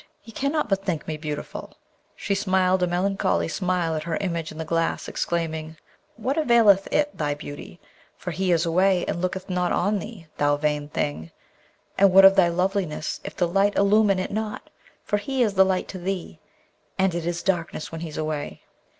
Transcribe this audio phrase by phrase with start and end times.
[0.19, 1.77] he cannot but think me beautiful.'
[2.15, 5.77] She smiled a melancholy smile at her image in the glass, exclaiming,
[6.15, 7.79] 'What availeth it, thy beauty?
[8.17, 11.29] for he is away and looketh not on thee, thou vain thing!
[11.99, 14.71] And what of thy loveliness if the light illumine it not,
[15.03, 16.39] for he is the light to thee,
[16.97, 18.63] and it is darkness when he's away.'